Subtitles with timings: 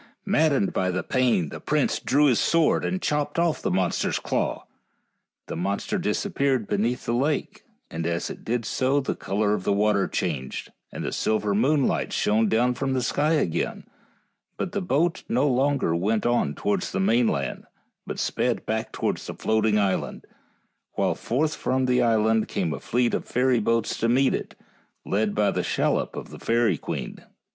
[0.25, 4.65] Maddened by the pain the prince drew his sword and chopped off the monster's claw.
[5.45, 9.71] The monster disappeared beneath the lake, and, as it did so, the color of the
[9.73, 13.83] water changed, and the silver moonlight shone down from the sky again,
[14.57, 17.65] but the boat no longer went on towards the mainland,
[18.07, 20.25] but sped back towards the floating island,
[20.93, 24.55] while forth from the island came a fleet of fairy boats to meet it,
[25.05, 27.23] led by the shallop of the fairy queen.